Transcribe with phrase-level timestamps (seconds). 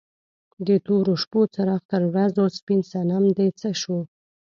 [0.67, 3.97] د تورو شپو څراغ تر ورځو سپین صنم دې څه شو؟